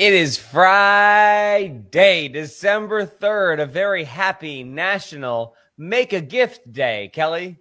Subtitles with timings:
[0.00, 7.10] It is Friday, December 3rd, a very happy national make a gift day.
[7.12, 7.58] Kelly?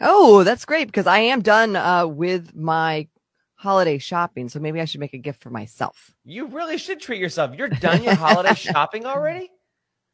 [0.00, 3.08] Oh, that's great because I am done uh, with my
[3.56, 4.48] holiday shopping.
[4.48, 6.14] So maybe I should make a gift for myself.
[6.24, 7.54] You really should treat yourself.
[7.54, 9.50] You're done your holiday shopping already?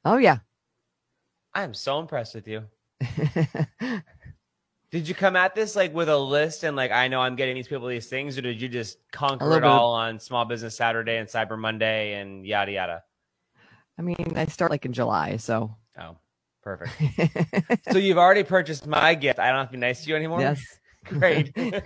[0.04, 0.38] Oh, yeah.
[1.54, 2.64] I am so impressed with you.
[4.92, 7.54] Did you come at this like with a list and like I know I'm getting
[7.54, 11.16] these people these things, or did you just conquer it all on Small Business Saturday
[11.16, 13.02] and Cyber Monday and yada yada?
[13.98, 16.18] I mean, I start like in July, so oh,
[16.62, 16.92] perfect.
[17.90, 19.38] so you've already purchased my gift.
[19.38, 20.40] I don't have to be nice to you anymore.
[20.40, 20.62] Yes,
[21.06, 21.56] great.
[21.56, 21.78] Live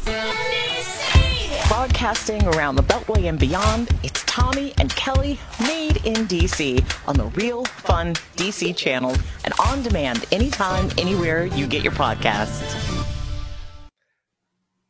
[0.00, 1.68] from DC.
[1.68, 7.26] Broadcasting around the Beltway and beyond, it's Tommy and Kelly made in DC on the
[7.26, 12.74] Real Fun DC channel and on demand anytime, anywhere you get your podcasts.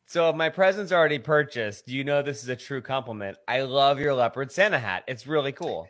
[0.07, 3.37] So if my present's already purchased, you know this is a true compliment.
[3.47, 5.03] I love your leopard Santa hat.
[5.07, 5.87] It's really cool.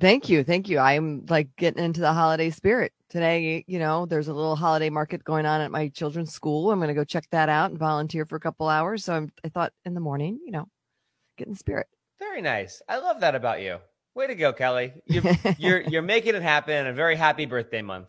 [0.00, 0.44] Thank you.
[0.44, 0.78] Thank you.
[0.78, 3.64] I'm like getting into the holiday spirit today.
[3.68, 6.70] You know, there's a little holiday market going on at my children's school.
[6.70, 9.04] I'm going to go check that out and volunteer for a couple hours.
[9.04, 10.68] So I'm, I thought in the morning, you know,
[11.36, 11.86] get in spirit.
[12.18, 12.82] Very nice.
[12.88, 13.78] I love that about you.
[14.14, 14.92] Way to go, Kelly.
[15.06, 15.22] You're,
[15.58, 16.86] you're, you're making it happen.
[16.86, 18.08] A very happy birthday month.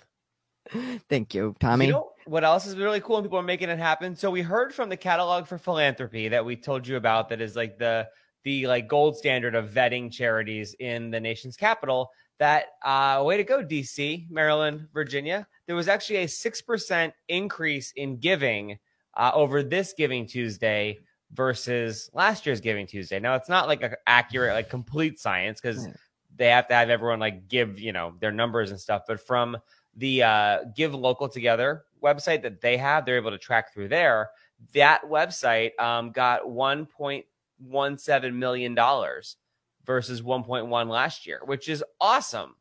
[1.09, 1.87] Thank you, Tommy.
[1.87, 4.15] You know what else is really cool and people are making it happen?
[4.15, 7.55] So we heard from the catalog for philanthropy that we told you about that is
[7.55, 8.07] like the
[8.43, 13.43] the like gold standard of vetting charities in the nation's capital that uh, way to
[13.43, 18.79] go dc maryland virginia there was actually a 6% increase in giving
[19.15, 20.97] uh, over this giving tuesday
[21.33, 25.87] versus last year's giving tuesday now it's not like an accurate like complete science because
[26.35, 29.57] they have to have everyone like give you know their numbers and stuff but from
[29.95, 34.29] the uh, give local together website that they have they're able to track through there
[34.73, 39.37] that website um, got 1.17 million dollars
[39.85, 42.55] versus 1.1 last year, which is awesome.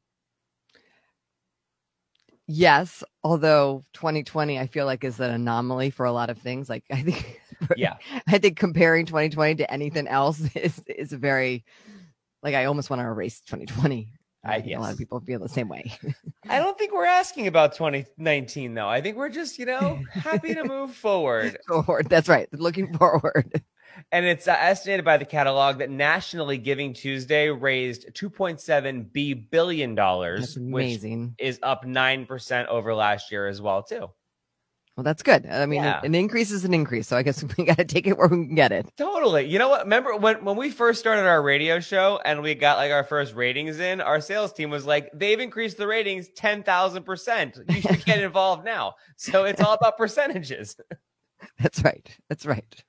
[2.46, 6.70] Yes, although 2020 I feel like is an anomaly for a lot of things.
[6.70, 7.40] Like I think
[7.76, 7.96] yeah.
[8.26, 11.64] I think comparing 2020 to anything else is is very
[12.42, 14.12] like I almost want to erase 2020.
[14.44, 14.78] I, I yes.
[14.78, 15.92] a lot of people feel the same way.
[16.48, 18.88] I don't think we're asking about 2019 though.
[18.88, 21.58] I think we're just, you know, happy to move forward.
[21.66, 22.08] forward.
[22.08, 22.48] That's right.
[22.52, 23.62] Looking forward
[24.12, 29.94] and it's uh, estimated by the catalog that nationally Giving Tuesday raised 2.7 b billion
[29.94, 31.00] dollars, which
[31.38, 34.08] is up nine percent over last year as well too.
[34.98, 35.46] Well, that's good.
[35.46, 36.00] I mean, yeah.
[36.02, 38.46] an increase is an increase, so I guess we got to take it where we
[38.46, 38.84] can get it.
[38.96, 39.46] Totally.
[39.46, 39.84] You know what?
[39.84, 43.36] Remember when when we first started our radio show and we got like our first
[43.36, 47.60] ratings in, our sales team was like, "They've increased the ratings ten thousand percent.
[47.68, 50.74] You should get involved now." So it's all about percentages.
[51.62, 52.04] That's right.
[52.28, 52.84] That's right.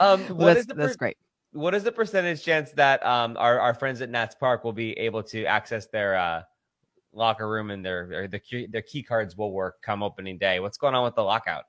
[0.00, 1.16] Um, well, that's, per- that's great.
[1.52, 4.92] What is the percentage chance that um our, our friends at Nats Park will be
[4.98, 6.42] able to access their uh
[7.14, 10.60] locker room and their their key, their key cards will work come opening day?
[10.60, 11.64] What's going on with the lockout?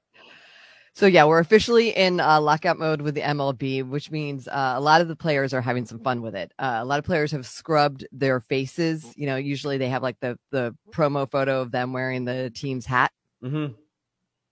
[0.93, 4.79] So yeah, we're officially in uh, lockout mode with the MLB, which means uh, a
[4.79, 6.53] lot of the players are having some fun with it.
[6.57, 9.13] Uh, a lot of players have scrubbed their faces.
[9.17, 12.85] You know, usually they have like the the promo photo of them wearing the team's
[12.85, 13.11] hat.
[13.43, 13.73] Mm-hmm.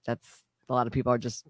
[0.05, 0.27] That's
[0.67, 1.47] a lot of people are just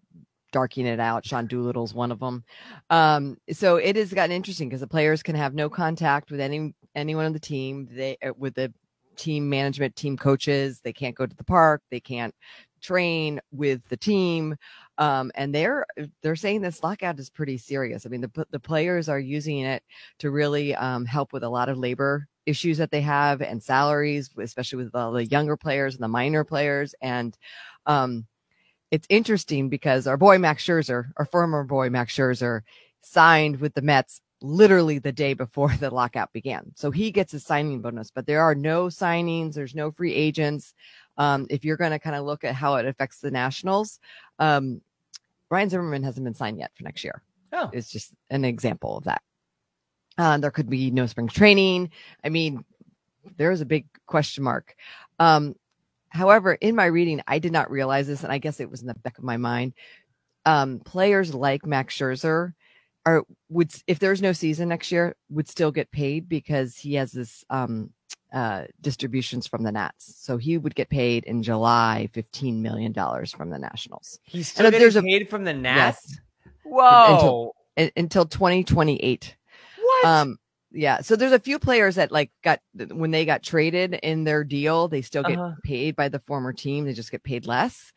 [0.51, 1.25] darking it out.
[1.25, 2.43] Sean Doolittle's one of them.
[2.91, 6.75] Um, so it has gotten interesting because the players can have no contact with any
[6.95, 7.89] anyone on the team.
[7.91, 8.71] They uh, with the
[9.15, 10.79] team management, team coaches.
[10.81, 11.81] They can't go to the park.
[11.89, 12.33] They can't
[12.81, 14.55] train with the team.
[14.97, 15.85] Um, and they're
[16.21, 18.05] they're saying this lockout is pretty serious.
[18.05, 19.83] I mean, the the players are using it
[20.19, 24.29] to really um, help with a lot of labor issues that they have and salaries,
[24.37, 26.93] especially with all the younger players and the minor players.
[27.01, 27.35] And
[27.85, 28.27] um,
[28.91, 32.61] it's interesting because our boy Max Scherzer, our former boy Max Scherzer,
[32.99, 36.71] signed with the Mets literally the day before the lockout began.
[36.75, 40.75] So he gets a signing bonus, but there are no signings, there's no free agents.
[41.17, 43.99] Um, if you're going to kind of look at how it affects the Nationals,
[44.39, 44.81] um,
[45.49, 47.23] Ryan Zimmerman hasn't been signed yet for next year.
[47.51, 47.69] Oh.
[47.73, 49.21] It's just an example of that.
[50.17, 51.91] Uh, there could be no spring training.
[52.23, 52.63] I mean,
[53.37, 54.75] there is a big question mark.
[55.19, 55.55] Um,
[56.13, 58.87] However, in my reading, I did not realize this, and I guess it was in
[58.87, 59.73] the back of my mind.
[60.45, 62.53] Um, players like Max Scherzer
[63.05, 67.11] are would if there's no season next year would still get paid because he has
[67.11, 67.89] this um,
[68.33, 70.15] uh, distributions from the Nats.
[70.17, 74.19] So he would get paid in July fifteen million dollars from the Nationals.
[74.23, 76.05] He's still and getting paid a, from the Nats.
[76.09, 76.19] Yes,
[76.63, 77.53] Whoa!
[77.77, 79.35] Until, until twenty twenty eight.
[79.81, 80.05] What?
[80.05, 80.37] Um,
[80.71, 81.01] yeah.
[81.01, 82.59] So there's a few players that like got
[82.91, 85.55] when they got traded in their deal, they still get uh-huh.
[85.63, 86.85] paid by the former team.
[86.85, 87.91] They just get paid less.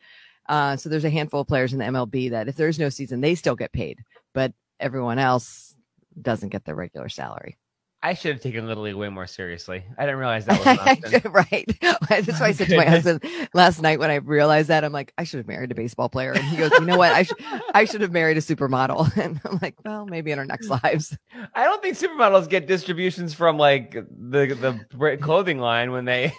[0.47, 3.19] Uh, so there's a handful of players in the MLB that if there's no season,
[3.19, 3.99] they still get paid,
[4.33, 5.75] but everyone else,
[6.19, 7.57] doesn't get their regular salary.
[8.03, 9.83] I should have taken Little League way more seriously.
[9.97, 10.79] I didn't realize that was an
[11.23, 11.31] option.
[11.31, 11.65] right.
[12.09, 13.23] That's why I said to my husband
[13.55, 16.31] last night when I realized that I'm like, I should have married a baseball player.
[16.31, 17.11] And he goes, you know what?
[17.11, 17.37] I should
[17.73, 19.15] I should have married a supermodel.
[19.17, 20.81] And I'm like, well, maybe in our next mm.
[20.83, 21.17] lives.
[21.55, 26.33] I don't think supermodels get distributions from like the the clothing line when they.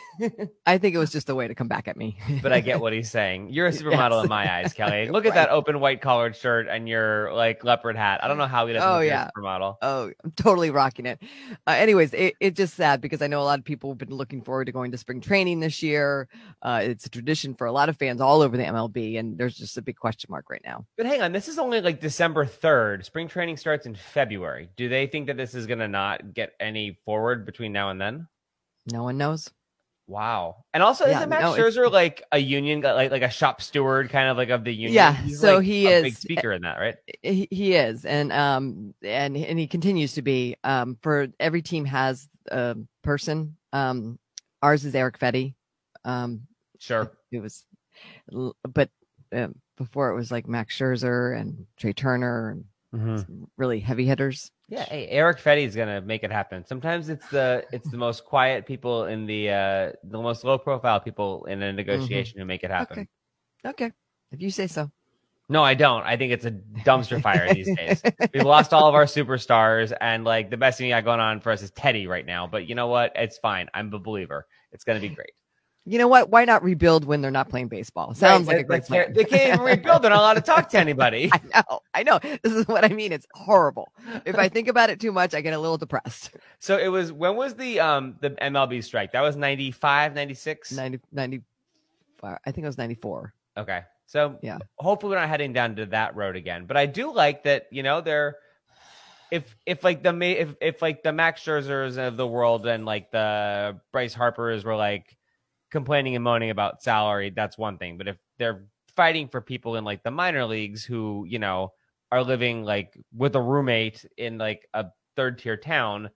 [0.64, 2.18] I think it was just a way to come back at me.
[2.42, 3.50] but I get what he's saying.
[3.50, 4.24] You're a supermodel yes.
[4.24, 5.08] in my eyes, Kelly.
[5.08, 5.34] Look at right.
[5.34, 8.22] that open white collared shirt and your like leopard hat.
[8.22, 8.88] I don't know how he doesn't.
[8.88, 9.76] Oh yeah, supermodel.
[9.82, 11.20] Oh, I'm totally rocking it.
[11.66, 14.10] Uh, anyways, it, it's just sad because I know a lot of people have been
[14.10, 16.28] looking forward to going to spring training this year.
[16.62, 19.56] Uh, it's a tradition for a lot of fans all over the MLB, and there's
[19.56, 20.84] just a big question mark right now.
[20.96, 23.04] But hang on, this is only like December 3rd.
[23.04, 24.68] Spring training starts in February.
[24.76, 28.00] Do they think that this is going to not get any forward between now and
[28.00, 28.28] then?
[28.90, 29.50] No one knows.
[30.08, 30.64] Wow.
[30.72, 34.08] And also, yeah, isn't Max no, Scherzer like a union, like like a shop steward,
[34.08, 34.94] kind of like of the union?
[34.94, 35.12] Yeah.
[35.12, 36.96] He's so like he is big speaker in that, right?
[37.22, 40.56] He, he is, and um, and and he continues to be.
[40.64, 42.74] Um, for every team has a
[43.04, 43.56] person.
[43.74, 44.18] Um,
[44.62, 45.54] ours is Erick Fedde.
[46.06, 46.46] Um,
[46.78, 47.12] sure.
[47.30, 47.66] It was,
[48.64, 48.88] but
[49.32, 52.64] um, before it was like Max Scherzer and Trea Turner and
[52.94, 53.44] mm-hmm.
[53.56, 54.50] really heavy hitters.
[54.68, 56.64] Yeah, hey, Erick Fedde is gonna make it happen.
[56.64, 61.00] Sometimes it's the it's the most quiet people in the uh the most low profile
[61.00, 61.76] people in a mm-hmm.
[61.76, 62.42] negotiation mm-hmm.
[62.42, 63.08] who make it happen.
[63.64, 63.86] Okay.
[63.86, 63.92] okay,
[64.32, 64.90] if you say so.
[65.50, 66.02] No, I don't.
[66.02, 66.50] I think it's a
[66.84, 68.02] dumpster fire these days.
[68.34, 71.40] We've lost all of our superstars, and like the best thing I got going on
[71.40, 72.46] for us is Teddy right now.
[72.46, 73.12] But you know what?
[73.14, 73.68] It's fine.
[73.72, 74.46] I'm a believer.
[74.72, 75.32] It's gonna be great
[75.88, 76.30] you know what?
[76.30, 78.14] Why not rebuild when they're not playing baseball?
[78.14, 78.56] Sounds right.
[78.56, 79.12] like a great plan.
[79.12, 80.02] They can't even rebuild.
[80.02, 81.30] They're not allowed to talk to anybody.
[81.32, 81.80] I know.
[81.94, 82.18] I know.
[82.42, 83.12] This is what I mean.
[83.12, 83.92] It's horrible.
[84.26, 86.30] If I think about it too much, I get a little depressed.
[86.60, 89.12] So it was, when was the, um, the MLB strike?
[89.12, 90.72] That was 95, 96?
[90.72, 92.38] 90, 95.
[92.44, 93.32] I think it was 94.
[93.56, 93.82] Okay.
[94.06, 96.66] So yeah, hopefully we're not heading down to that road again.
[96.66, 98.38] But I do like that, you know, they're,
[99.30, 103.10] if if like the if if like the Max Scherzers of the world and like
[103.10, 105.17] the Bryce Harpers were like
[105.70, 107.98] complaining and moaning about salary, that's one thing.
[107.98, 108.64] But if they're
[108.96, 111.72] fighting for people in like the minor leagues who, you know,
[112.10, 114.86] are living like with a roommate in like a
[115.16, 116.10] third tier town,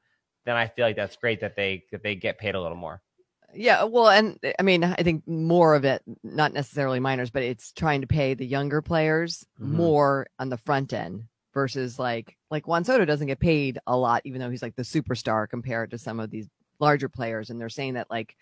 [0.44, 3.02] then I feel like that's great that they that they get paid a little more.
[3.54, 7.72] Yeah, well, and I mean, I think more of it, not necessarily minors, but it's
[7.72, 9.76] trying to pay the younger players mm-hmm.
[9.76, 14.22] more on the front end versus like like Juan Soto doesn't get paid a lot,
[14.24, 16.48] even though he's like the superstar compared to some of these
[16.80, 17.50] larger players.
[17.50, 18.36] And they're saying that like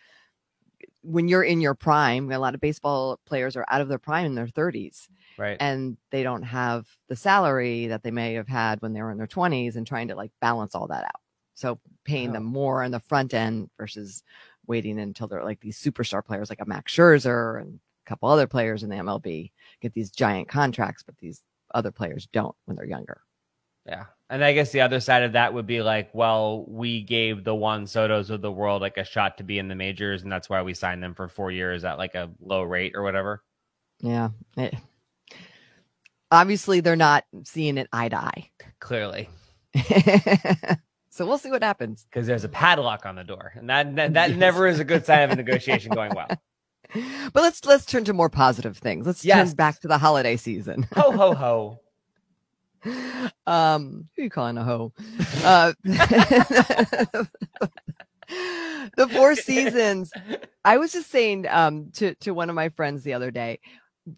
[1.03, 4.27] when you're in your prime, a lot of baseball players are out of their prime
[4.27, 5.09] in their 30s.
[5.39, 5.57] Right.
[5.59, 9.19] And they don't have the salary that they may have had when they were in
[9.19, 11.21] their 20s and trying to like balance all that out.
[11.55, 12.33] So paying oh.
[12.35, 14.23] them more on the front end versus
[14.67, 18.47] waiting until they're like these superstar players like a Max Scherzer and a couple other
[18.47, 19.51] players in the MLB
[19.81, 21.43] get these giant contracts, but these
[21.75, 23.23] other players don't when they're younger.
[23.91, 24.05] Yeah.
[24.31, 27.55] And I guess the other side of that would be like, well, we gave the
[27.55, 30.49] Juan Sotos of the world like a shot to be in the majors, and that's
[30.49, 33.43] why we signed them for four years at like a low rate or whatever.
[34.01, 34.29] Yeah.
[34.57, 34.77] It,
[36.31, 38.51] obviously, they're not seeing it eye to eye.
[38.79, 39.29] Clearly.
[41.11, 42.07] so we'll see what happens.
[42.09, 44.39] Because there's a padlock on the door, and that that, that yes.
[44.39, 46.29] never is a good sign of a negotiation going well.
[47.33, 49.07] But let's let's turn to more positive things.
[49.07, 49.51] Let's yes.
[49.51, 50.89] turn back to the holiday season.
[50.93, 51.81] ho ho ho
[53.47, 54.93] um, who you calling a hoe?
[55.45, 57.29] Uh, the
[59.11, 60.11] Four Seasons.
[60.65, 63.61] I was just saying um, to to one of my friends the other day,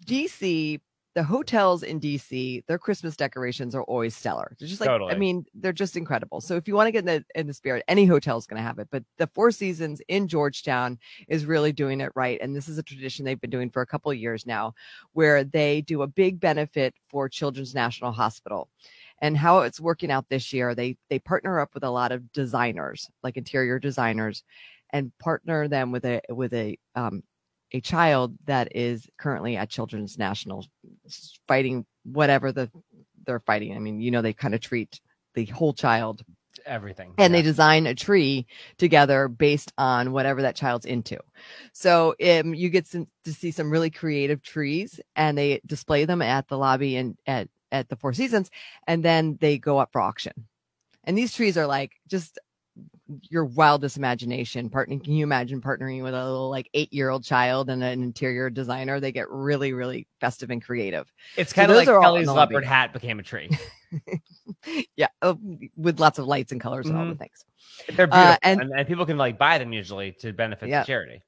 [0.06, 0.80] DC
[1.14, 4.56] the hotels in DC, their Christmas decorations are always stellar.
[4.58, 5.12] They're just like, totally.
[5.12, 6.40] I mean, they're just incredible.
[6.40, 8.56] So if you want to get in the in the spirit, any hotel is going
[8.60, 8.88] to have it.
[8.90, 12.82] But the Four Seasons in Georgetown is really doing it right, and this is a
[12.82, 14.74] tradition they've been doing for a couple of years now,
[15.12, 18.68] where they do a big benefit for Children's National Hospital.
[19.20, 22.32] And how it's working out this year, they they partner up with a lot of
[22.32, 24.44] designers, like interior designers,
[24.90, 27.22] and partner them with a with a um,
[27.72, 30.66] a child that is currently at Children's National
[31.48, 32.70] fighting whatever the
[33.24, 33.74] they're fighting.
[33.74, 35.00] I mean, you know, they kind of treat
[35.34, 36.22] the whole child
[36.66, 37.38] everything and yeah.
[37.38, 41.18] they design a tree together based on whatever that child's into
[41.72, 46.20] so um, you get some, to see some really creative trees and they display them
[46.20, 48.50] at the lobby and at at the four seasons
[48.86, 50.46] and then they go up for auction
[51.04, 52.38] and these trees are like just
[53.28, 57.24] your wildest imagination partnering can you imagine partnering with a little like eight year old
[57.24, 61.78] child and an interior designer they get really really festive and creative it's kind so
[61.78, 63.50] of like kelly's leopard hat became a tree
[64.96, 65.34] yeah uh,
[65.76, 66.96] with lots of lights and colors mm-hmm.
[66.96, 67.22] and all the mm-hmm.
[67.22, 67.44] things
[67.96, 70.68] they're uh, beautiful uh, and, and, and, people can like buy them usually to benefit
[70.68, 70.80] yeah.
[70.80, 71.22] the charity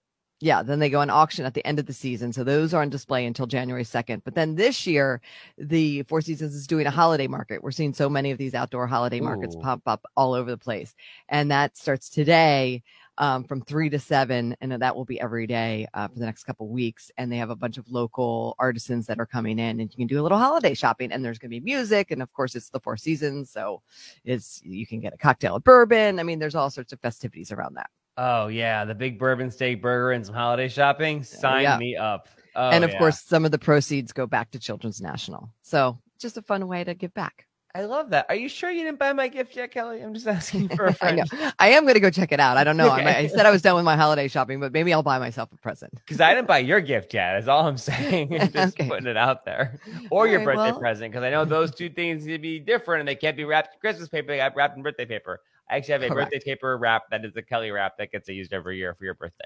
[0.44, 2.30] Yeah, then they go on auction at the end of the season.
[2.30, 4.20] So those are on display until January 2nd.
[4.24, 5.22] But then this year,
[5.56, 7.62] the Four Seasons is doing a holiday market.
[7.62, 10.94] We're seeing so many of these outdoor holiday markets pop up all over the place.
[11.30, 12.82] And that starts today
[13.16, 14.54] um, from three to seven.
[14.60, 17.10] And that will be every day uh, for the next couple weeks.
[17.16, 20.06] And they have a bunch of local artisans that are coming in and you can
[20.06, 21.10] do a little holiday shopping.
[21.10, 22.10] And there's going to be music.
[22.10, 23.50] And of course, it's the Four Seasons.
[23.50, 23.80] So
[24.26, 26.20] it's, you can get a cocktail of bourbon.
[26.20, 27.88] I mean, there's all sorts of festivities around that.
[28.16, 31.20] Oh yeah, the big bourbon steak burger and some holiday shopping.
[31.20, 31.78] Oh, Sign yeah.
[31.78, 32.28] me up.
[32.56, 32.98] Oh, and of yeah.
[32.98, 35.50] course, some of the proceeds go back to Children's National.
[35.60, 37.46] So just a fun way to give back.
[37.76, 38.26] I love that.
[38.28, 40.00] Are you sure you didn't buy my gift yet, Kelly?
[40.00, 41.22] I'm just asking for a friend
[41.58, 42.56] I am going to go check it out.
[42.56, 42.88] I don't know.
[42.88, 43.04] I, Okay.
[43.04, 45.50] might- I said I was done with my holiday shopping, but maybe I'll buy myself
[45.52, 45.92] a present.
[45.96, 47.32] because I didn't buy your gift yet.
[47.34, 48.30] That's all I'm saying.
[48.52, 48.88] just Okay.
[48.88, 49.80] putting it out there,
[50.12, 52.38] or your All right, birthday well- present because I know those two things need to
[52.38, 54.28] be different and they can't be wrapped in Christmas paper.
[54.28, 55.40] They got wrapped in birthday paper.
[55.70, 56.30] I actually have a Correct.
[56.32, 59.14] birthday paper wrap that is the Kelly wrap that gets used every year for your
[59.14, 59.44] birthday.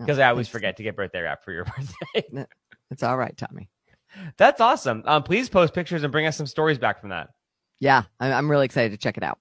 [0.00, 0.52] Oh, Because I always thanks.
[0.52, 1.64] forget to get birthday wrap for your
[2.12, 2.46] birthday.
[2.90, 3.68] It's all right, Tommy.
[4.36, 5.02] That's awesome.
[5.06, 7.28] Um, please post pictures and bring us some stories back from that.
[7.80, 9.38] Yeah, I'm, I'm really excited to check it out.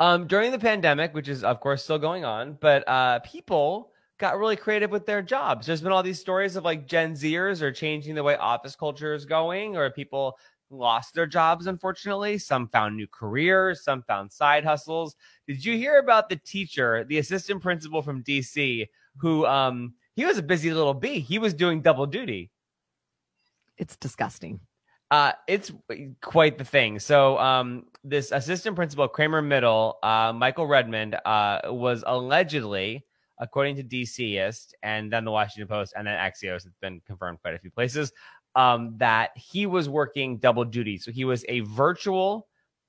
[0.00, 4.38] Um, during the pandemic, which is of course still going on, but uh, people got
[4.38, 5.66] really creative with their jobs.
[5.66, 9.14] There's been all these stories of like Gen Zers are changing the way office culture
[9.14, 10.38] is going, or people
[10.70, 11.66] lost their jobs.
[11.66, 15.16] Unfortunately, some found new careers, some found side hustles.
[15.46, 18.86] Did you hear about the teacher, the assistant principal from DC,
[19.18, 21.20] who um he was a busy little bee.
[21.20, 22.50] He was doing double duty.
[23.76, 24.58] It's disgusting.
[25.12, 25.72] Uh, it's
[26.20, 26.98] quite the thing.
[26.98, 33.06] So, um, this assistant principal Kramer Middle, uh, Michael Redmond, uh, was allegedly,
[33.38, 37.54] according to DCist and then the Washington Post and then Axios, it's been confirmed quite
[37.54, 38.12] a few places,
[38.58, 40.98] um, that he was working double duty.
[40.98, 42.48] So he was a virtual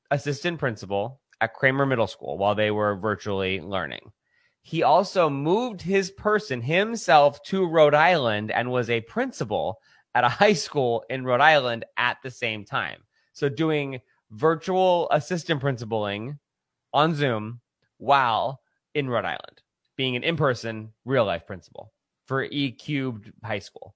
[0.10, 4.12] assistant principal at Kramer Middle School while they were virtually learning.
[4.64, 9.80] He also moved his person himself to Rhode Island and was a principal
[10.16, 13.04] at a high school in Rhode Island at the same time.
[13.34, 16.40] So doing virtual assistant principaling
[16.94, 17.62] on Zoom
[18.00, 18.62] while
[18.96, 19.62] in Rhode Island,
[19.96, 21.94] being an in-person real life principal
[22.26, 23.94] for E cubed high school.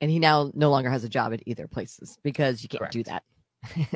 [0.00, 3.02] And he now no longer has a job at either places because you can't do
[3.04, 3.22] that.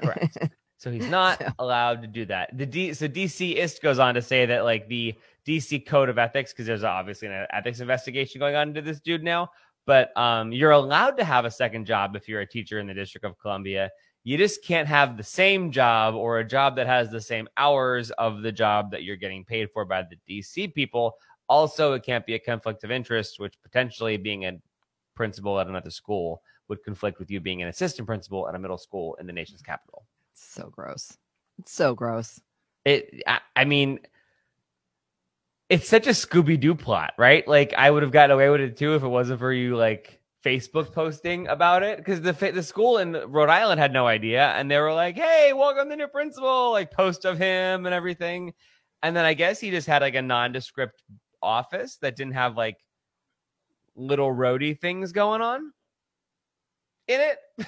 [0.00, 0.38] Correct.
[0.76, 2.50] So he's not So- allowed to do that.
[2.58, 5.14] The D, so DCist goes on to say that like the
[5.46, 9.22] DC Code of Ethics, because there's obviously an ethics investigation going on into this dude
[9.22, 9.48] now.
[9.86, 12.92] But um, you're allowed to have a second job if you're a teacher in the
[12.92, 13.90] District of Columbia.
[14.24, 18.10] You just can't have the same job or a job that has the same hours
[18.12, 21.14] of the job that you're getting paid for by the DC people.
[21.48, 24.52] Also, it can't be a conflict of interest, which potentially being a
[25.14, 28.78] principal at another school would conflict with you being an assistant principal at a middle
[28.78, 30.04] school in the nation's capital.
[30.34, 31.16] so gross.
[31.58, 32.40] It's so gross.
[32.84, 34.00] It, I, I mean,
[35.68, 37.46] it's such a Scooby Doo plot, right?
[37.46, 40.20] Like I would have gotten away with it too if it wasn't for you, like
[40.44, 44.70] Facebook posting about it, because the the school in Rhode Island had no idea, and
[44.70, 48.52] they were like, "Hey, welcome the new principal!" Like post of him and everything,
[49.02, 51.02] and then I guess he just had like a nondescript
[51.42, 52.76] office that didn't have like
[53.96, 55.72] little roadie things going on
[57.08, 57.38] in it.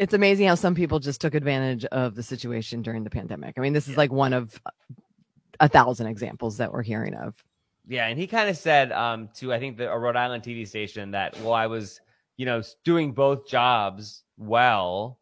[0.00, 3.58] It's amazing how some people just took advantage of the situation during the pandemic.
[3.58, 4.58] I mean, this is like one of
[5.60, 7.36] a thousand examples that we're hearing of.
[7.86, 10.66] Yeah, and he kind of said um, to I think the a Rhode Island TV
[10.66, 12.00] station that well I was
[12.38, 15.18] you know doing both jobs well.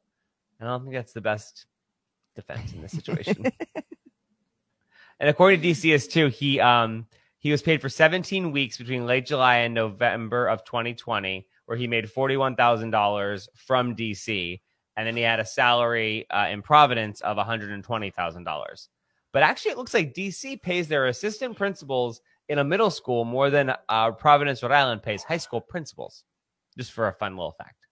[0.60, 1.66] I don't think that's the best
[2.36, 3.46] defense in this situation.
[5.18, 7.06] and according to DCist too, he um
[7.38, 11.87] he was paid for 17 weeks between late July and November of 2020, where he
[11.87, 14.61] made forty-one thousand dollars from DC,
[14.97, 18.45] and then he had a salary uh, in Providence of one hundred and twenty thousand
[18.45, 18.88] dollars.
[19.33, 23.50] But actually, it looks like DC pays their assistant principals in a middle school more
[23.50, 26.25] than uh, Providence, Rhode Island pays high school principals.
[26.76, 27.87] Just for a fun little fact.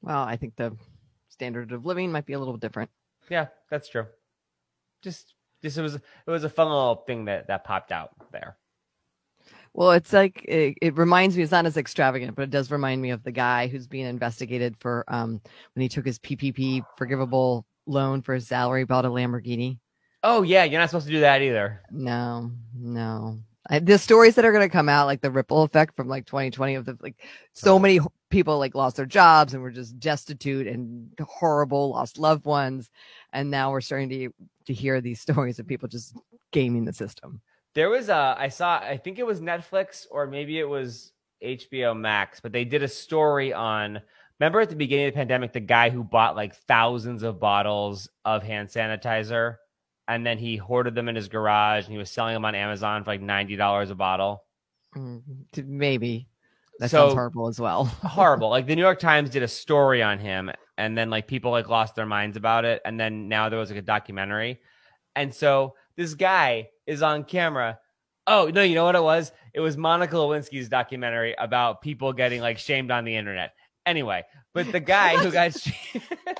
[0.00, 0.74] Well, I think the
[1.28, 2.90] standard of living might be a little different.
[3.28, 4.06] Yeah, that's true.
[5.02, 8.56] Just, it was it was a fun little thing that that popped out there.
[9.74, 11.42] Well, it's like it, it reminds me.
[11.42, 14.76] It's not as extravagant, but it does remind me of the guy who's being investigated
[14.76, 15.40] for um
[15.74, 19.78] when he took his PPP forgivable loan for his salary, bought a Lamborghini.
[20.22, 21.82] Oh yeah, you're not supposed to do that either.
[21.90, 23.38] No, no.
[23.68, 26.26] I, the stories that are going to come out, like the ripple effect from like
[26.26, 27.16] 2020 of the like
[27.52, 28.00] so many
[28.32, 32.90] people like lost their jobs and were just destitute and horrible, lost loved ones,
[33.32, 34.30] and now we're starting to
[34.66, 36.16] to hear these stories of people just
[36.50, 37.40] gaming the system.
[37.74, 41.12] There was a I saw I think it was Netflix or maybe it was
[41.44, 44.00] HBO Max, but they did a story on
[44.40, 48.08] remember at the beginning of the pandemic the guy who bought like thousands of bottles
[48.24, 49.56] of hand sanitizer
[50.08, 53.04] and then he hoarded them in his garage and he was selling them on Amazon
[53.04, 54.44] for like ninety dollars a bottle.
[54.96, 55.22] Mm,
[55.64, 56.28] Maybe
[56.82, 57.84] that So- sounds horrible as well.
[58.02, 58.50] Horrible.
[58.50, 61.68] like the New York Times did a story on him, and then like people like
[61.68, 64.60] lost their minds about it, and then now there was like a documentary,
[65.16, 67.78] and so this guy is on camera.
[68.26, 69.32] Oh no, you know what it was?
[69.54, 73.52] It was Monica Lewinsky's documentary about people getting like shamed on the internet.
[73.84, 74.22] Anyway,
[74.54, 75.96] but the guy who got sh-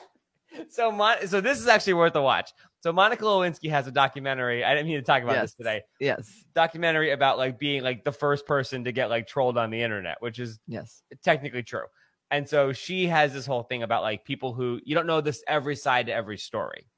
[0.70, 2.52] so Mon- so this is actually worth a watch.
[2.82, 4.64] So Monica Lewinsky has a documentary.
[4.64, 5.54] I didn't mean to talk about this Yes.
[5.54, 5.82] today.
[6.00, 9.80] yes, Documentary about like being like the first person to get like trolled on the
[9.80, 11.02] internet, which is yes.
[11.22, 11.84] technically true.
[12.32, 15.44] And so she has this whole thing about like people who you don't know this
[15.46, 16.88] every side to every story.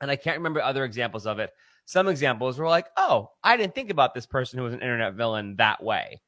[0.00, 1.50] And I can't remember other examples of it.
[1.84, 5.14] Some examples were like, oh, I didn't think about this person who was an internet
[5.14, 6.20] villain that way.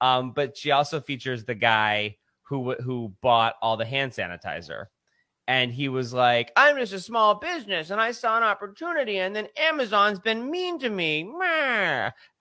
[0.00, 4.86] Um, but she also features the guy who who bought all the hand sanitizer.
[5.48, 9.34] And he was like, I'm just a small business and I saw an opportunity, and
[9.34, 11.32] then Amazon's been mean to me.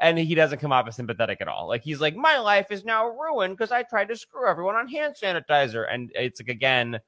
[0.02, 1.70] And he doesn't come off as sympathetic at all.
[1.70, 4.90] Like, he's like, My life is now ruined because I tried to screw everyone on
[4.90, 5.86] hand sanitizer.
[5.90, 7.00] And it's like, again,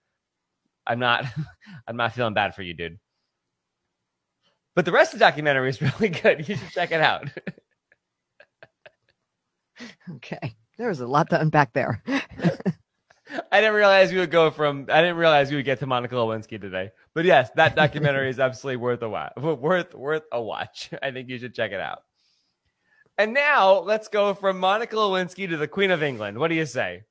[0.87, 1.25] I'm not,
[1.87, 2.97] I'm not feeling bad for you, dude.
[4.75, 6.47] But the rest of the documentary is really good.
[6.47, 7.27] You should check it out.
[10.15, 12.03] Okay, there was a lot to unpack there.
[13.51, 14.87] I didn't realize we would go from.
[14.89, 16.91] I didn't realize we would get to Monica Lewinsky today.
[17.13, 19.33] But yes, that documentary is absolutely worth a watch.
[19.37, 20.89] Worth worth a watch.
[21.01, 21.99] I think you should check it out.
[23.17, 26.37] And now let's go from Monica Lewinsky to the Queen of England.
[26.37, 27.03] What do you say?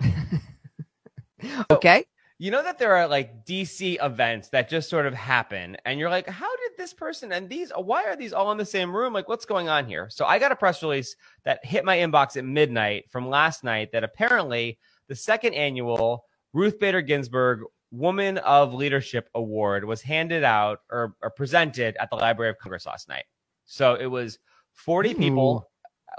[1.70, 2.04] okay,
[2.38, 6.08] You know that there are like DC events that just sort of happen, and you're
[6.08, 7.72] like, how did this person and these?
[7.76, 9.12] Why are these all in the same room?
[9.12, 10.08] Like, what's going on here?
[10.08, 13.90] So I got a press release that hit my inbox at midnight from last night
[13.92, 14.78] that apparently
[15.10, 16.24] the second annual
[16.54, 22.16] Ruth Bader Ginsburg Woman of Leadership Award was handed out or, or presented at the
[22.16, 23.24] Library of Congress last night.
[23.66, 24.38] So it was
[24.74, 25.68] 40 people,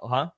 [0.04, 0.30] huh?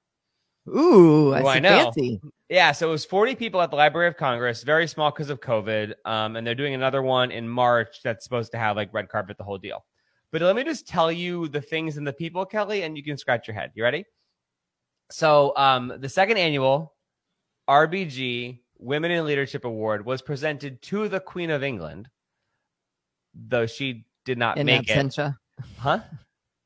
[0.70, 1.70] ooh, I Oh, I know.
[1.86, 2.22] fancy.
[2.48, 5.42] Yeah, so it was 40 people at the Library of Congress, very small because of
[5.42, 5.96] COVID.
[6.06, 9.40] Um, and they're doing another one in March that's supposed to have like red carpet,
[9.40, 9.84] the whole deal.
[10.32, 13.18] But let me just tell you the things and the people, Kelly, and you can
[13.18, 13.72] scratch your head.
[13.74, 14.06] You ready?
[15.12, 16.94] So um, the second annual
[17.70, 22.10] RBG Women in Leadership Award was presented to the Queen of England,
[23.34, 24.98] though she did not In make it.
[24.98, 25.38] absentia,
[25.78, 26.00] Huh?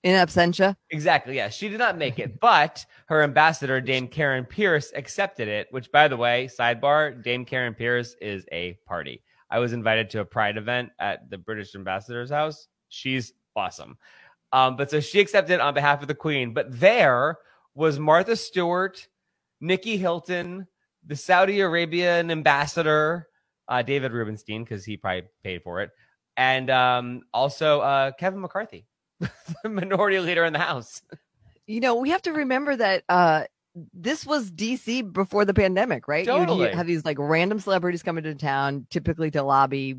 [0.04, 0.76] in absentia.
[0.90, 1.36] Exactly.
[1.36, 1.50] Yeah.
[1.50, 6.08] She did not make it, but her ambassador, Dame Karen Pierce, accepted it, which, by
[6.08, 9.22] the way, sidebar, Dame Karen Pierce is a party.
[9.50, 12.68] I was invited to a pride event at the British ambassador's house.
[12.90, 13.98] She's awesome.
[14.54, 16.54] Um, but so she accepted it on behalf of the Queen.
[16.54, 17.38] But there
[17.76, 19.08] was Martha Stewart,
[19.62, 20.68] Nicky Hilton,
[21.08, 23.28] the Saudi Arabian ambassador,
[23.68, 25.90] uh, David Rubenstein, because he probably paid for it,
[26.36, 28.86] and um, also uh, Kevin McCarthy,
[29.20, 31.02] the minority leader in the House.
[31.66, 33.44] You know, we have to remember that uh
[33.94, 36.26] this was DC before the pandemic, right?
[36.26, 36.72] Totally.
[36.72, 39.96] have these like random celebrities coming to town, typically to lobby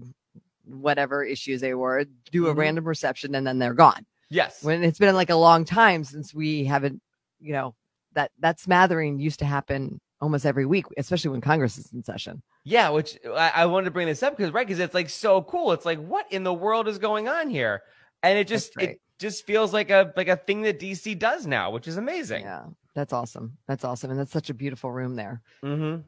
[0.64, 2.58] whatever issues they were, do a Mhm.
[2.58, 4.04] random reception, and then they're gone.
[4.30, 4.62] Yes.
[4.62, 7.00] When it's been like a long time since we haven't,
[7.40, 7.74] you know,
[8.14, 12.42] that that smattering used to happen almost every week, especially when Congress is in session.
[12.64, 15.42] Yeah, which I, I wanted to bring this up because right, because it's like so
[15.42, 15.72] cool.
[15.72, 17.82] It's like, what in the world is going on here?
[18.22, 21.70] And it just it just feels like a like a thing that DC does now,
[21.70, 22.42] which is amazing.
[22.42, 23.56] Yeah, that's awesome.
[23.66, 25.42] That's awesome, and that's such a beautiful room there.
[25.62, 26.02] Mm-hmm.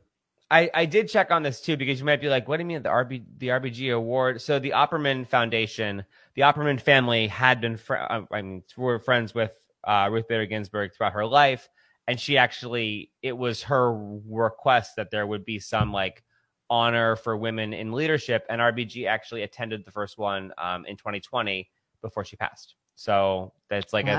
[0.51, 2.66] I, I did check on this too because you might be like, what do you
[2.66, 4.40] mean the RB the RBG award?
[4.40, 9.33] So the Opperman Foundation, the Opperman family had been fr- uh, I mean were friends
[9.35, 9.53] with
[9.85, 11.68] uh, Ruth Bader Ginsburg throughout her life,
[12.11, 13.94] and she actually it was her
[14.29, 16.25] request that there would be some like
[16.68, 21.68] honor for women in leadership, and RBG actually attended the first one um, in 2020
[22.03, 22.75] before she passed.
[22.96, 24.18] So that's like a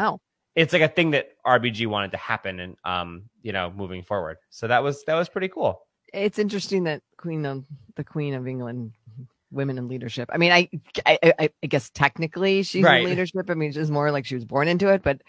[0.55, 4.37] it's like a thing that RBG wanted to happen and um you know moving forward.
[4.49, 5.81] So that was that was pretty cool.
[6.13, 8.93] it's interesting that Queen of the Queen of England,
[9.51, 10.29] women in leadership.
[10.33, 10.69] I mean, I
[11.05, 13.01] I, I, I guess technically she's Right.
[13.03, 13.49] in leadership.
[13.49, 15.21] I mean, it's just more like she was born into it, but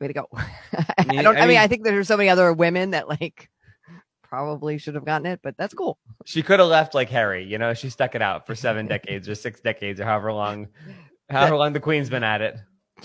[0.00, 0.28] way to go.
[0.32, 1.26] I don't.
[1.26, 3.50] I I, mean, mean- I think there's so many other women that like
[4.22, 5.98] probably should have gotten it, but that's cool.
[6.24, 9.28] She could have left like Harry, you know, she stuck it out for seven decades
[9.28, 10.68] or six decades or however long
[11.30, 12.56] however long the Queen's been at it.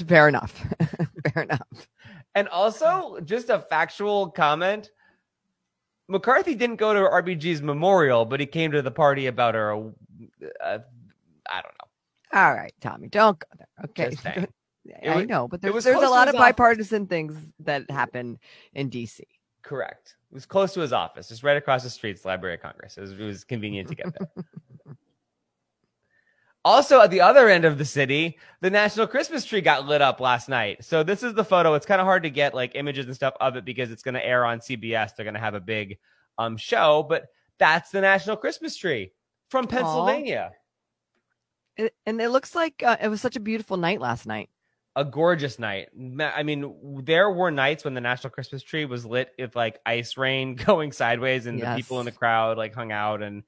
[0.07, 0.65] Fair enough.
[1.33, 1.87] Fair enough.
[2.33, 4.89] And also, just a factual comment.
[6.07, 9.73] McCarthy didn't go to RBG's memorial, but he came to the party about her.
[9.73, 10.79] Uh,
[11.49, 12.39] I don't know.
[12.39, 13.67] All right, Tommy, don't go there.
[13.85, 14.47] Okay.
[15.03, 16.47] I was- know, but it there's, was there's a lot of office.
[16.47, 18.39] bipartisan things that happen
[18.73, 19.21] in DC.
[19.61, 20.15] Correct.
[20.31, 22.97] It was close to his office, just right across the street's Library of Congress.
[22.97, 24.45] It was, it was convenient to get there.
[26.63, 30.19] Also, at the other end of the city, the national Christmas tree got lit up
[30.19, 30.83] last night.
[30.85, 31.73] So this is the photo.
[31.73, 34.13] It's kind of hard to get like images and stuff of it because it's going
[34.13, 35.15] to air on CBS.
[35.15, 35.97] They're going to have a big
[36.37, 37.25] um show, but
[37.57, 39.11] that's the national Christmas tree
[39.49, 40.51] from Pennsylvania.
[41.77, 44.51] It, and it looks like uh, it was such a beautiful night last night.
[44.95, 45.87] A gorgeous night.
[46.19, 50.17] I mean, there were nights when the national Christmas tree was lit with like ice
[50.17, 53.43] rain going sideways and the people in the crowd like hung out and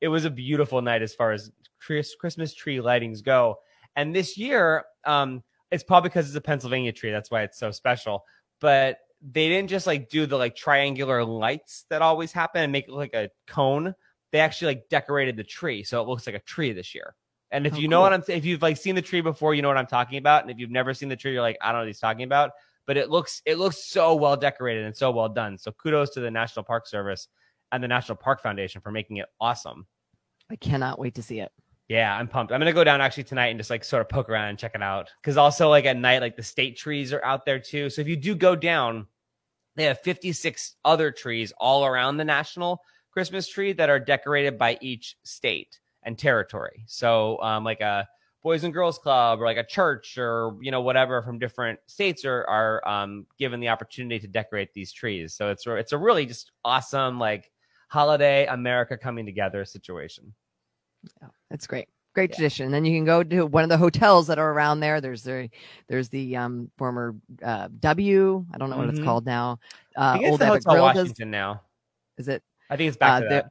[0.00, 3.58] it was a beautiful night as far as Chris- Christmas tree lightings go.
[3.96, 7.10] And this year, um, it's probably because it's a Pennsylvania tree.
[7.10, 8.24] That's why it's so special.
[8.60, 12.84] But they didn't just like do the like triangular lights that always happen and make
[12.84, 13.94] it look like a cone.
[14.30, 17.14] They actually like decorated the tree so it looks like a tree this year.
[17.50, 18.02] And if Oh, you know cool.
[18.02, 20.42] what I'm, if you've like seen the tree before, you know what I'm talking about.
[20.42, 22.24] And if you've never seen the tree, you're like, I don't know what he's talking
[22.24, 22.50] about.
[22.86, 25.58] But it looks, it looks so well decorated and so well done.
[25.58, 27.28] So kudos to the National Park Service
[27.72, 29.86] and the National Park Foundation for making it awesome.
[30.50, 31.52] I cannot wait to see it.
[31.88, 32.52] Yeah, I'm pumped.
[32.52, 34.72] I'm gonna go down actually tonight and just like sort of poke around and check
[34.74, 35.10] it out.
[35.22, 37.88] Because also like at night, like the state trees are out there too.
[37.88, 39.06] So if you do go down,
[39.76, 44.76] they have 56 other trees all around the national Christmas tree that are decorated by
[44.82, 46.84] each state and territory.
[46.86, 48.06] So um, like a
[48.42, 52.24] Boys and Girls Club or like a church or you know whatever from different states
[52.24, 55.34] are are um, given the opportunity to decorate these trees.
[55.34, 57.50] So it's it's a really just awesome like
[57.88, 60.32] holiday America coming together situation.
[61.20, 61.88] Yeah, that's great.
[62.14, 62.36] Great Yeah.
[62.36, 62.64] tradition.
[62.66, 65.00] And then you can go to one of the hotels that are around there.
[65.00, 65.48] There's the
[65.88, 68.44] there's the um former uh W.
[68.52, 68.90] I don't know what Mhm.
[68.90, 69.58] it's called now.
[69.96, 71.62] I Uh think it's Old the Hotel Grill does Washington now.
[72.18, 73.46] is it I think it's back uh, to that.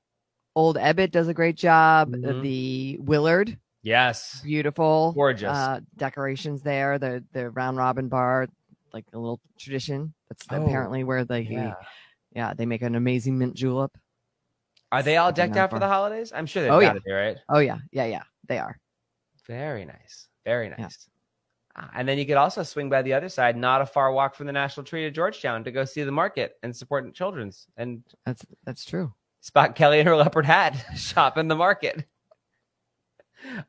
[0.58, 2.16] Old Ebbitt does a great job.
[2.16, 2.42] Uh, Mhm.
[2.42, 4.42] The Willard, Yes.
[4.42, 5.14] beautiful.
[5.14, 5.56] Gorgeous.
[5.56, 6.98] Uh decorations there.
[6.98, 8.48] The the round robin bar,
[8.92, 10.16] like a little tradition.
[10.30, 11.76] That's Oh, apparently where they Yeah.
[12.32, 13.96] yeah, they make an amazing mint julep.
[14.92, 16.34] Are they all decked out for the holidays?
[16.34, 16.94] I'm sure they've Oh, yeah.
[16.94, 17.38] be, right?
[17.50, 18.24] Oh yeah, yeah, yeah.
[18.48, 18.80] They are.
[19.46, 20.28] Very nice.
[20.44, 21.08] Very nice.
[21.76, 24.34] Ah, And then you could also swing by the other side, not a far walk
[24.34, 28.04] from the National Tree to Georgetown to go see the market and support children's and
[28.26, 29.14] That's that's true.
[29.42, 32.06] Spot Kelly in her leopard hat shop in the market.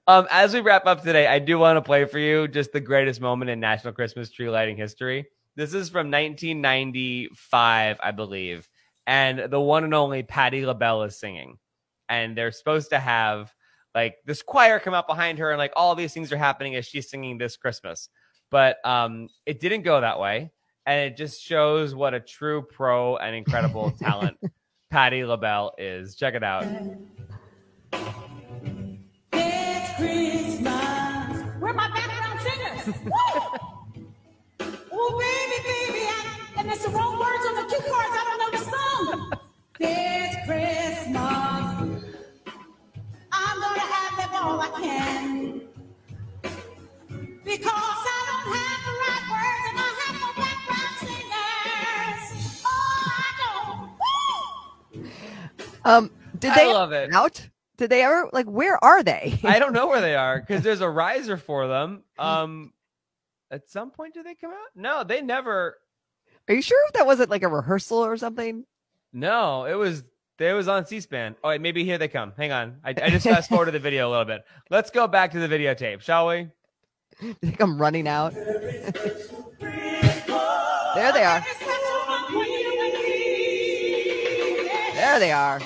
[0.07, 2.81] Um, as we wrap up today, I do want to play for you just the
[2.81, 5.27] greatest moment in National Christmas tree lighting history.
[5.57, 8.69] This is from 1995, I believe,
[9.07, 11.59] and the one and only Patti LaBelle is singing,
[12.09, 13.53] and they're supposed to have
[13.95, 16.87] like this choir come out behind her, and like all these things are happening as
[16.87, 18.09] she's singing this Christmas,
[18.51, 20.51] but um, it didn't go that way,
[20.87, 24.39] and it just shows what a true pro and incredible talent
[24.90, 26.14] Patti LaBelle is.
[26.14, 26.64] Check it out.
[29.33, 31.42] It's Christmas.
[31.61, 32.94] Where my background singers?
[35.01, 36.11] Oh, baby, baby, I,
[36.59, 38.11] and it's the wrong words on the cue cards.
[38.12, 39.33] I don't know the song.
[39.79, 42.05] It's Christmas.
[43.33, 45.61] I'm gonna have them all I can.
[47.44, 48.18] Because I
[55.88, 57.12] Um did I they love it.
[57.12, 57.48] out?
[57.79, 59.38] Did they ever like where are they?
[59.44, 62.03] I don't know where they are because there's a riser for them.
[62.18, 62.72] Um,
[63.51, 64.68] at some point, do they come out?
[64.74, 65.77] No, they never.
[66.48, 68.64] Are you sure if that wasn't like a rehearsal or something?
[69.12, 70.03] No, it was.
[70.40, 71.35] It was on C-SPAN.
[71.42, 72.33] Oh, wait, maybe here they come.
[72.37, 72.77] Hang on.
[72.85, 74.42] I, I just fast forwarded the video a little bit.
[74.70, 76.48] Let's go back to the videotape, shall we?
[77.20, 78.35] I think I'm running out.
[78.35, 78.92] there
[81.12, 81.44] they are.
[84.94, 85.61] There they are.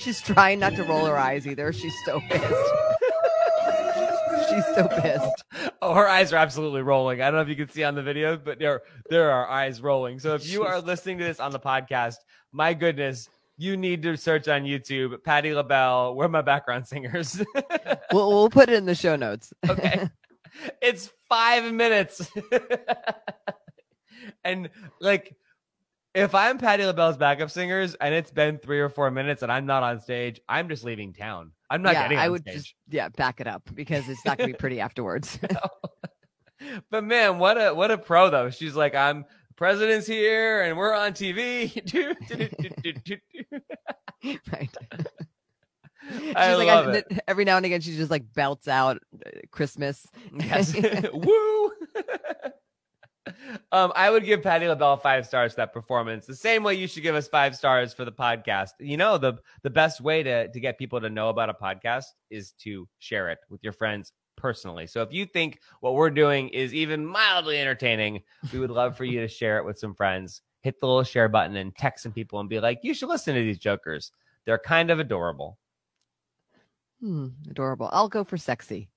[0.00, 1.72] She's trying not to roll her eyes either.
[1.72, 2.42] She's so pissed.
[4.48, 5.44] She's so pissed.
[5.94, 7.20] Her eyes are absolutely rolling.
[7.20, 9.80] I don't know if you can see on the video, but there there are eyes
[9.80, 10.18] rolling.
[10.18, 12.16] So if you are listening to this on the podcast,
[12.52, 16.14] my goodness, you need to search on YouTube Patti LaBelle.
[16.14, 17.42] Where my background singers?
[18.12, 19.52] We'll, we'll put it in the show notes.
[19.68, 20.08] okay.
[20.82, 22.28] it's five minutes.
[24.42, 24.68] and
[25.00, 25.36] like,
[26.12, 29.64] if I'm Patti LaBelle's backup singers and it's been three or four minutes and I'm
[29.64, 31.52] not on stage, I'm just leaving town.
[31.70, 32.54] I'm not yeah, getting on I would stage.
[32.56, 35.38] just yeah back it up because it's not gonna be pretty afterwards.
[36.90, 38.50] but man, what a what a pro though.
[38.50, 39.24] She's like, I'm
[39.56, 41.70] president's here and we're on TV.
[44.52, 44.76] right.
[46.18, 50.06] She's I like I- every now and again she just like belts out uh, Christmas.
[50.34, 50.74] Yes.
[51.12, 51.72] Woo.
[53.72, 56.26] Um, I would give Patti LaBelle five stars for that performance.
[56.26, 58.70] The same way you should give us five stars for the podcast.
[58.80, 62.06] You know, the the best way to to get people to know about a podcast
[62.30, 64.86] is to share it with your friends personally.
[64.86, 69.04] So if you think what we're doing is even mildly entertaining, we would love for
[69.04, 70.42] you to share it with some friends.
[70.62, 73.34] Hit the little share button and text some people and be like, you should listen
[73.34, 74.12] to these jokers.
[74.46, 75.58] They're kind of adorable.
[77.00, 77.88] Hmm, adorable.
[77.92, 78.90] I'll go for sexy.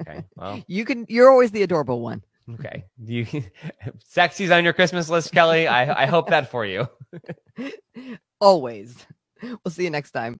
[0.00, 0.24] Okay.
[0.36, 1.06] Well, You can.
[1.08, 2.22] You're always the adorable one.
[2.54, 2.84] Okay.
[2.98, 3.26] You
[4.04, 5.66] sexy's on your Christmas list, Kelly?
[5.66, 6.88] I, I hope that for you.
[8.40, 9.06] Always.
[9.42, 10.30] We'll see you next time.